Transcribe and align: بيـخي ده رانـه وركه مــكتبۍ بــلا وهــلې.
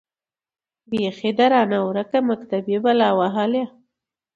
بيـخي 0.89 1.31
ده 1.37 1.47
رانـه 1.47 1.79
وركه 1.87 2.17
مــكتبۍ 2.29 2.75
بــلا 2.83 3.09
وهــلې. 3.19 3.65